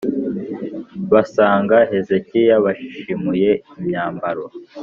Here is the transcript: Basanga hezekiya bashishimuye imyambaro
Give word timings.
Basanga 1.11 1.77
hezekiya 1.89 2.55
bashishimuye 2.65 3.49
imyambaro 3.79 4.45